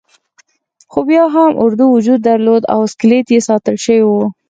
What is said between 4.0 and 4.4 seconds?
وو.